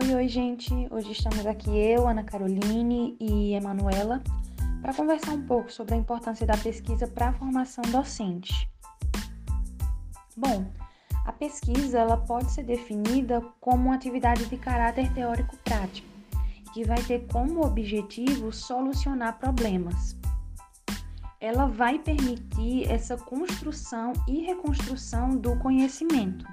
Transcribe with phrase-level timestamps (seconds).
[0.00, 0.72] Oi, oi, gente.
[0.92, 4.22] Hoje estamos aqui eu, Ana Caroline e Emanuela
[4.80, 8.70] para conversar um pouco sobre a importância da pesquisa para a formação docente.
[10.36, 10.64] Bom,
[11.24, 16.06] a pesquisa ela pode ser definida como uma atividade de caráter teórico-prático,
[16.72, 20.16] que vai ter como objetivo solucionar problemas.
[21.40, 26.46] Ela vai permitir essa construção e reconstrução do conhecimento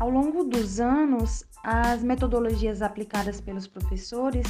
[0.00, 4.46] Ao longo dos anos, as metodologias aplicadas pelos professores,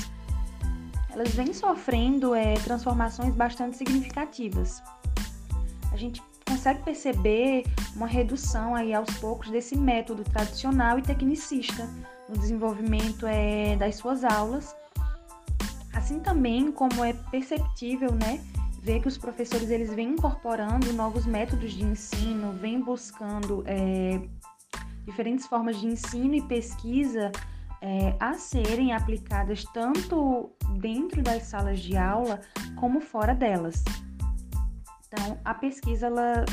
[1.11, 4.81] elas vêm sofrendo é, transformações bastante significativas.
[5.91, 7.65] A gente consegue perceber
[7.97, 11.85] uma redução aí aos poucos desse método tradicional e tecnicista
[12.29, 14.73] no desenvolvimento é, das suas aulas,
[15.93, 18.41] assim também como é perceptível, né,
[18.81, 24.21] ver que os professores eles vêm incorporando novos métodos de ensino, vêm buscando é,
[25.05, 27.31] diferentes formas de ensino e pesquisa
[27.81, 32.41] é, a serem aplicadas tanto dentro das salas de aula
[32.77, 33.83] como fora delas.
[35.07, 36.45] Então, a pesquisa ela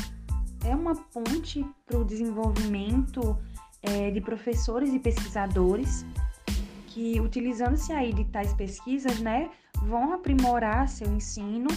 [0.64, 3.38] é uma ponte para o desenvolvimento
[3.82, 6.04] é, de professores e pesquisadores
[6.88, 9.50] que, utilizando-se aí de tais pesquisas, né,
[9.82, 11.68] vão aprimorar seu ensino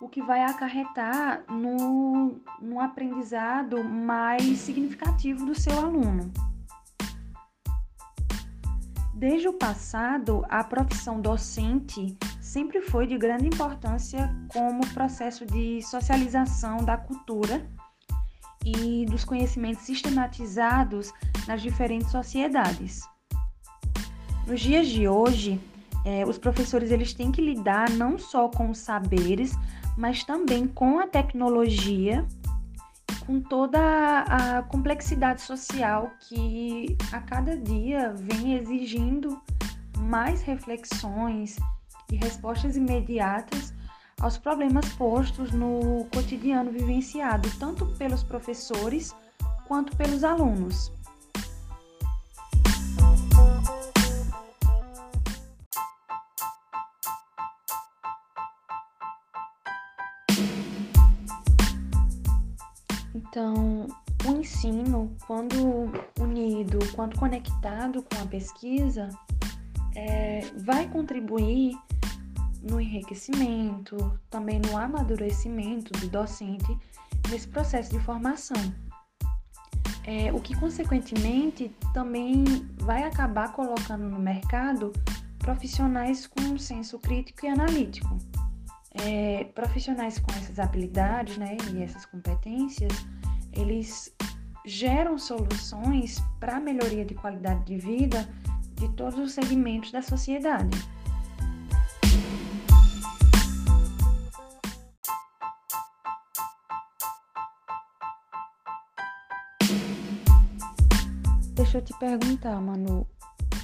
[0.00, 6.32] o que vai acarretar no, no aprendizado mais significativo do seu aluno.
[9.14, 16.78] Desde o passado, a profissão docente sempre foi de grande importância como processo de socialização
[16.78, 17.66] da cultura
[18.64, 21.12] e dos conhecimentos sistematizados
[21.46, 23.08] nas diferentes sociedades.
[24.46, 25.60] Nos dias de hoje,
[26.06, 29.58] é, os professores eles têm que lidar não só com os saberes,
[29.98, 32.24] mas também com a tecnologia,
[33.26, 33.80] com toda
[34.20, 39.42] a complexidade social que a cada dia vem exigindo
[39.98, 41.56] mais reflexões
[42.12, 43.74] e respostas imediatas
[44.20, 49.12] aos problemas postos no cotidiano vivenciado, tanto pelos professores
[49.66, 50.92] quanto pelos alunos.
[65.26, 69.08] Quando unido, quando conectado com a pesquisa,
[69.94, 71.76] é, vai contribuir
[72.62, 76.76] no enriquecimento, também no amadurecimento do docente
[77.30, 78.56] nesse processo de formação.
[80.04, 82.44] É, o que, consequentemente, também
[82.78, 84.92] vai acabar colocando no mercado
[85.38, 88.16] profissionais com senso crítico e analítico
[89.02, 92.92] é, profissionais com essas habilidades né, e essas competências,
[93.52, 94.14] eles
[94.66, 98.28] geram soluções para a melhoria de qualidade de vida
[98.74, 100.76] de todos os segmentos da sociedade.
[111.54, 113.06] Deixa eu te perguntar, Manu,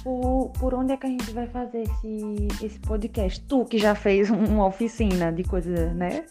[0.03, 3.41] por, por onde é que a gente vai fazer esse, esse podcast?
[3.41, 6.25] Tu que já fez uma oficina de coisa, né?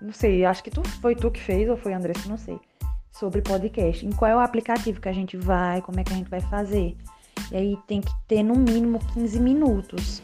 [0.00, 2.58] Não sei, acho que tu foi tu que fez ou foi Andressa, não sei.
[3.18, 4.04] Sobre podcast.
[4.04, 6.40] Em qual é o aplicativo que a gente vai, como é que a gente vai
[6.40, 6.94] fazer?
[7.50, 10.22] E aí tem que ter no mínimo 15 minutos.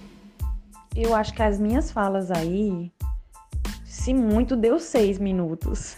[0.95, 2.93] Eu acho que as minhas falas aí,
[3.83, 5.97] se muito, deu 6 minutos.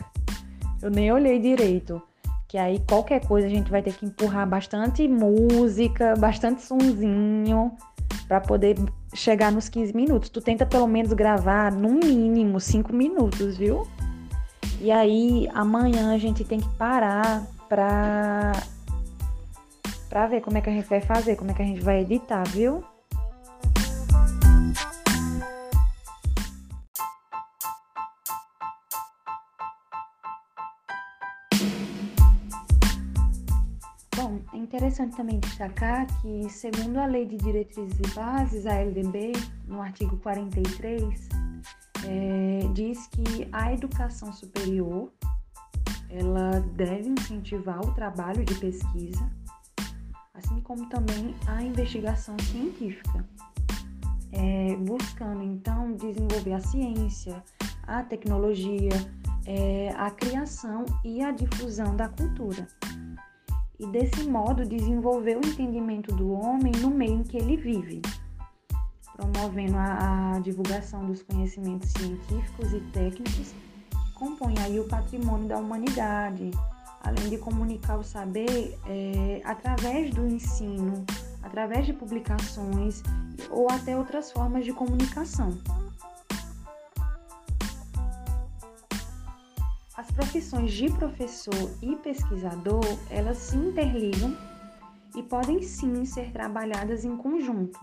[0.81, 2.01] Eu nem olhei direito
[2.47, 7.73] que aí qualquer coisa a gente vai ter que empurrar bastante música, bastante sonzinho
[8.29, 8.77] para poder
[9.13, 10.29] chegar nos 15 minutos.
[10.29, 13.85] Tu tenta pelo menos gravar no mínimo 5 minutos, viu?
[14.85, 18.53] E aí amanhã a gente tem que parar pra
[20.11, 22.03] para ver como é que a gente vai fazer, como é que a gente vai
[22.03, 22.85] editar, viu?
[34.53, 39.33] É interessante também destacar que, segundo a Lei de Diretrizes e Bases, a LDB,
[39.67, 41.44] no artigo 43,
[42.07, 45.13] é, diz que a educação superior
[46.11, 49.29] ela deve incentivar o trabalho de pesquisa,
[50.35, 53.25] assim como também a investigação científica,
[54.33, 57.43] é, buscando então desenvolver a ciência,
[57.87, 58.91] a tecnologia,
[59.47, 62.67] é, a criação e a difusão da cultura.
[63.79, 68.01] E, desse modo, desenvolver o entendimento do homem no meio em que ele vive,
[69.17, 73.55] promovendo a, a divulgação dos conhecimentos científicos e técnicos
[73.91, 76.51] que compõem aí o patrimônio da humanidade,
[77.01, 81.05] além de comunicar o saber é, através do ensino,
[81.43, 83.03] através de publicações
[83.51, 85.57] ou até outras formas de comunicação.
[89.97, 94.37] As profissões de professor e pesquisador, elas se interligam
[95.15, 97.79] e podem sim ser trabalhadas em conjunto.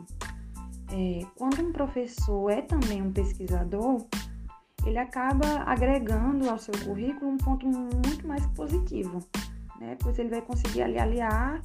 [0.92, 4.06] É, quando um professor é também um pesquisador,
[4.86, 9.20] ele acaba agregando ao seu currículo um ponto muito mais positivo,
[9.80, 9.96] né?
[10.00, 11.62] pois ele vai conseguir ali aliar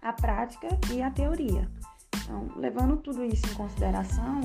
[0.00, 1.68] a prática e a teoria.
[2.22, 4.40] Então, levando tudo isso em consideração,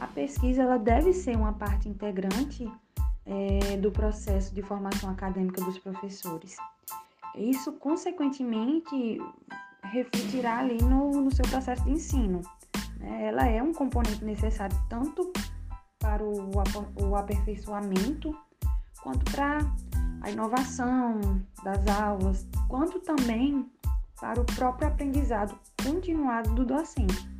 [0.00, 2.70] a pesquisa ela deve ser uma parte integrante
[3.26, 6.56] é, do processo de formação acadêmica dos professores.
[7.36, 9.18] Isso, consequentemente,
[9.82, 12.42] refletirá ali no, no seu processo de ensino.
[13.04, 13.26] Né?
[13.26, 15.32] Ela é um componente necessário tanto
[15.98, 18.36] para o, aperfeiçoamento
[19.02, 19.58] quanto para
[20.22, 21.20] a inovação
[21.62, 23.70] das aulas, quanto também
[24.20, 27.34] para o próprio aprendizado continuado do docente.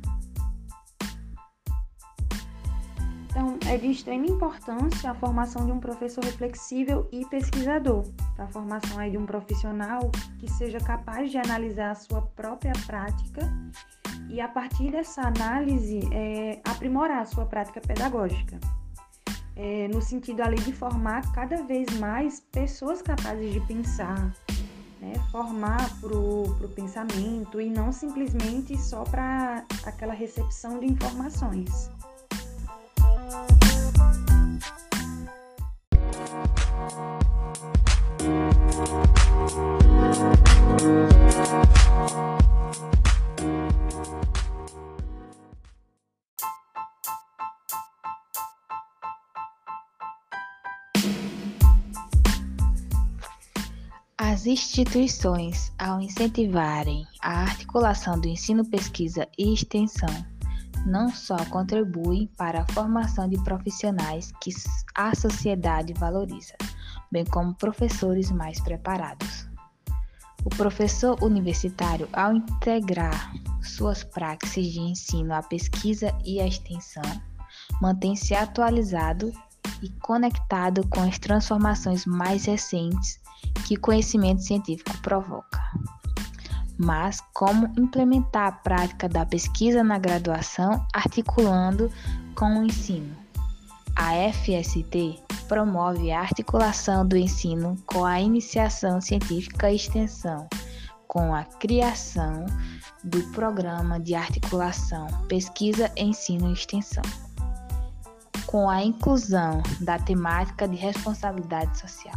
[3.29, 8.03] Então, é de extrema importância a formação de um professor reflexível e pesquisador,
[8.35, 10.09] para a formação aí de um profissional
[10.39, 13.41] que seja capaz de analisar a sua própria prática
[14.29, 18.59] e, a partir dessa análise, é, aprimorar a sua prática pedagógica.
[19.55, 24.33] É, no sentido ali de formar cada vez mais pessoas capazes de pensar,
[24.99, 25.13] né?
[25.31, 31.89] formar para o pensamento e não simplesmente só para aquela recepção de informações.
[54.35, 60.13] As instituições, ao incentivarem a articulação do ensino, pesquisa e extensão,
[60.85, 64.51] não só contribuem para a formação de profissionais que
[64.93, 66.53] a sociedade valoriza,
[67.09, 69.47] bem como professores mais preparados.
[70.43, 73.33] O professor universitário, ao integrar
[73.63, 77.09] suas práticas de ensino à pesquisa e à extensão,
[77.81, 79.31] mantém-se atualizado
[79.81, 83.19] e conectado com as transformações mais recentes
[83.65, 85.61] que o conhecimento científico provoca
[86.77, 91.91] mas como implementar a prática da pesquisa na graduação articulando
[92.35, 93.15] com o ensino.
[93.95, 100.47] A FST promove a articulação do ensino com a iniciação científica e extensão,
[101.07, 102.45] com a criação
[103.03, 107.03] do programa de articulação pesquisa, ensino e extensão,
[108.55, 112.15] com a inclusão da temática de responsabilidade social.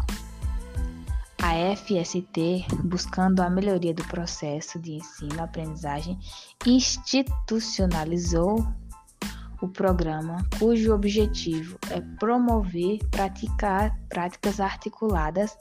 [1.43, 6.17] A FST, buscando a melhoria do processo de ensino-aprendizagem,
[6.65, 8.65] institucionalizou
[9.61, 15.59] o programa, cujo objetivo é promover praticar práticas articuladas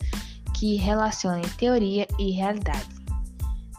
[0.54, 2.88] que relacionem teoria e realidade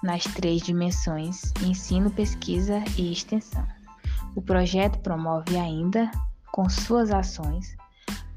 [0.03, 3.65] nas três dimensões ensino, pesquisa e extensão.
[4.35, 6.11] O projeto promove ainda,
[6.53, 7.77] com suas ações,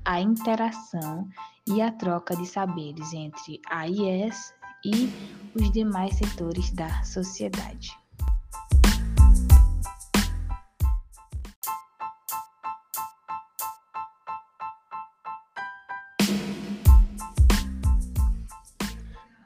[0.05, 1.27] a interação
[1.67, 4.53] e a troca de saberes entre a IES
[4.83, 5.09] e
[5.55, 7.97] os demais setores da sociedade.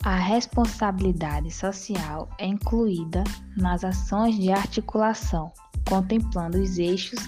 [0.04, 3.24] A responsabilidade social é incluída
[3.58, 5.52] nas ações de articulação,
[5.90, 7.20] contemplando os eixos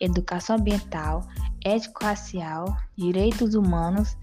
[0.00, 1.26] educação ambiental,
[1.64, 4.16] ético-racial, direitos humanos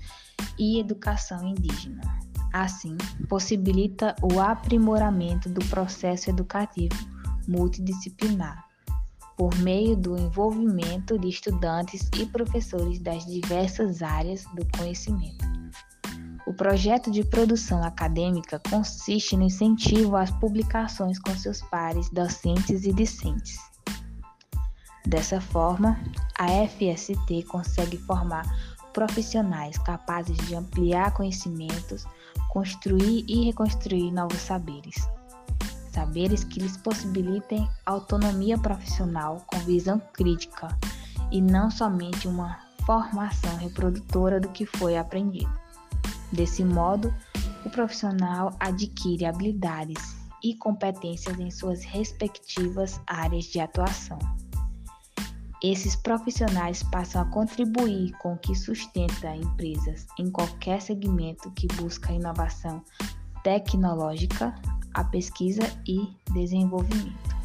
[0.57, 2.01] e educação indígena.
[2.53, 2.95] Assim,
[3.27, 6.95] possibilita o aprimoramento do processo educativo
[7.47, 8.63] multidisciplinar,
[9.37, 15.45] por meio do envolvimento de estudantes e professores das diversas áreas do conhecimento.
[16.47, 22.93] O projeto de produção acadêmica consiste no incentivo às publicações com seus pares docentes e
[22.93, 23.59] discentes
[25.05, 25.99] Dessa forma,
[26.37, 28.43] a FST consegue formar
[28.91, 32.05] profissionais capazes de ampliar conhecimentos,
[32.49, 35.07] construir e reconstruir novos saberes.
[35.91, 40.75] Saberes que lhes possibilitem autonomia profissional com visão crítica
[41.31, 45.53] e não somente uma formação reprodutora do que foi aprendido.
[46.31, 47.13] Desse modo,
[47.63, 54.17] o profissional adquire habilidades e competências em suas respectivas áreas de atuação
[55.63, 62.11] Esses profissionais passam a contribuir com o que sustenta empresas em qualquer segmento que busca
[62.11, 62.83] inovação
[63.41, 64.53] tecnológica,
[64.93, 67.35] a pesquisa e desenvolvimento.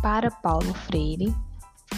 [0.00, 1.34] Para Paulo Freire,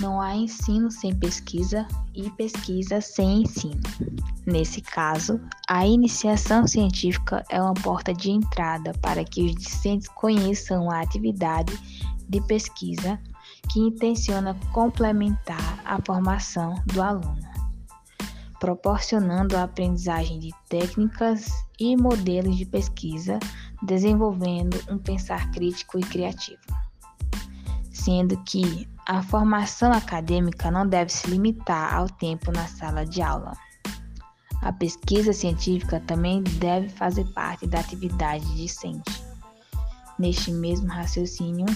[0.01, 3.81] não há ensino sem pesquisa e pesquisa sem ensino.
[4.45, 10.91] Nesse caso, a iniciação científica é uma porta de entrada para que os discentes conheçam
[10.91, 11.77] a atividade
[12.29, 13.19] de pesquisa
[13.71, 17.47] que intenciona complementar a formação do aluno,
[18.61, 21.49] proporcionando a aprendizagem de técnicas
[21.79, 23.39] e modelos de pesquisa,
[23.83, 26.61] desenvolvendo um pensar crítico e criativo
[28.07, 33.53] sendo que a formação acadêmica não deve se limitar ao tempo na sala de aula.
[34.63, 39.25] A pesquisa científica também deve fazer parte da atividade discente.
[40.21, 41.67] Neste mesmo raciocínio,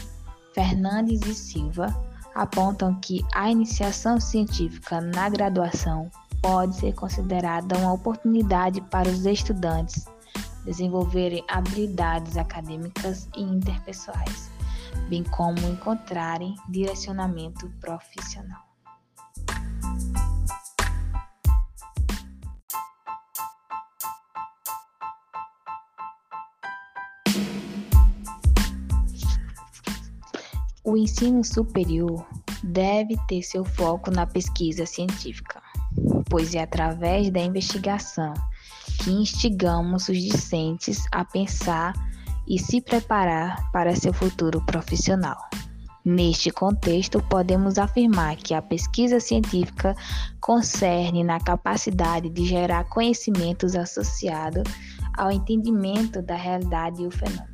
[0.55, 1.89] Fernandes e Silva
[2.37, 6.09] apontam que a iniciação científica na graduação
[6.41, 10.07] pode ser considerada uma oportunidade para os estudantes
[10.65, 14.50] desenvolverem habilidades acadêmicas e interpessoais
[15.09, 18.71] bem como encontrarem direcionamento profissional.
[30.83, 32.27] O ensino superior
[32.65, 35.63] deve ter seu foco na pesquisa científica,
[36.29, 38.35] pois é através da investigação
[38.99, 41.93] que instigamos os discentes a pensar
[42.51, 45.39] e se preparar para seu futuro profissional.
[46.05, 49.95] Neste contexto, podemos afirmar que a pesquisa científica
[50.41, 54.65] concerne na capacidade de gerar conhecimentos associados
[55.17, 57.47] ao entendimento da realidade e o fenômeno.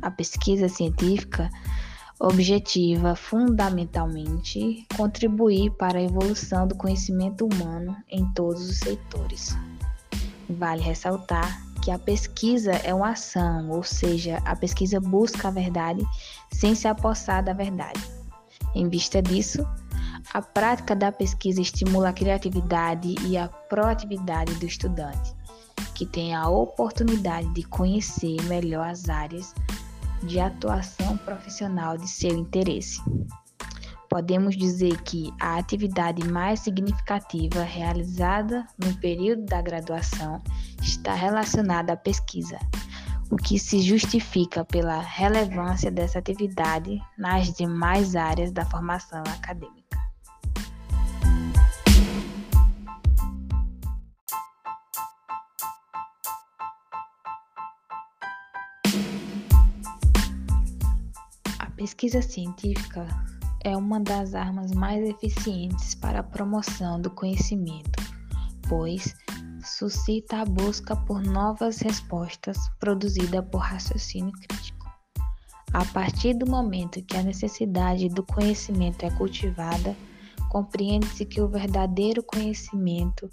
[0.00, 1.48] A pesquisa científica
[2.18, 9.56] objetiva fundamentalmente contribuir para a evolução do conhecimento humano em todos os setores.
[10.48, 16.02] Vale ressaltar que a pesquisa é uma ação, ou seja, a pesquisa busca a verdade
[16.52, 18.00] sem se apossar da verdade.
[18.74, 19.66] Em vista disso,
[20.32, 25.34] a prática da pesquisa estimula a criatividade e a proatividade do estudante,
[25.94, 29.52] que tem a oportunidade de conhecer melhor as áreas
[30.22, 33.02] de atuação profissional de seu interesse.
[34.08, 40.40] Podemos dizer que a atividade mais significativa realizada no período da graduação
[40.82, 42.58] está relacionada à pesquisa,
[43.30, 49.82] o que se justifica pela relevância dessa atividade nas demais áreas da formação acadêmica.
[61.58, 63.06] A pesquisa científica
[63.64, 68.02] é uma das armas mais eficientes para a promoção do conhecimento,
[68.68, 69.14] pois
[69.62, 74.90] suscita a busca por novas respostas produzida por raciocínio crítico.
[75.72, 79.96] A partir do momento que a necessidade do conhecimento é cultivada,
[80.50, 83.30] compreende-se que o verdadeiro conhecimento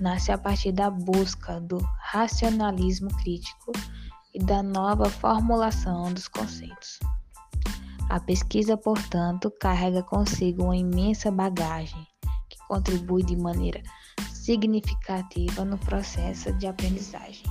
[0.00, 3.72] nasce a partir da busca do racionalismo crítico
[4.32, 6.98] e da nova formulação dos conceitos.
[8.08, 12.06] A pesquisa, portanto, carrega consigo uma imensa bagagem
[12.48, 13.82] que contribui de maneira
[14.42, 17.44] significativa no processo de aprendizagem.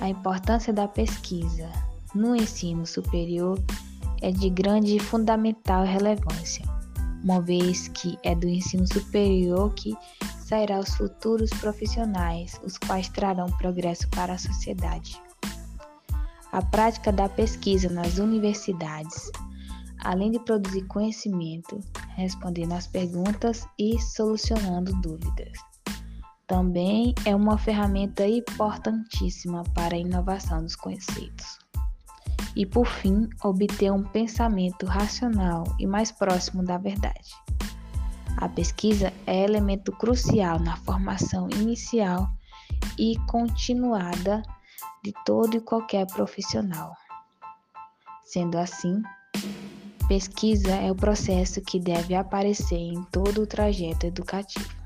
[0.00, 1.68] A importância da pesquisa
[2.14, 3.62] no ensino superior
[4.22, 6.64] é de grande e fundamental relevância,
[7.22, 9.94] uma vez que é do ensino superior que
[10.38, 15.20] sairá os futuros profissionais, os quais trarão progresso para a sociedade
[16.52, 19.30] a prática da pesquisa nas universidades,
[20.00, 21.80] além de produzir conhecimento,
[22.20, 25.52] respondendo às perguntas e solucionando dúvidas.
[26.46, 31.58] Também é uma ferramenta importantíssima para a inovação dos conceitos.
[32.56, 37.30] E por fim, obter um pensamento racional e mais próximo da verdade.
[38.36, 42.28] A pesquisa é elemento crucial na formação inicial
[42.98, 44.42] e continuada
[45.04, 46.94] de todo e qualquer profissional.
[48.24, 49.02] Sendo assim,
[50.10, 54.79] pesquisa é o processo que deve aparecer em todo o trajeto educativo.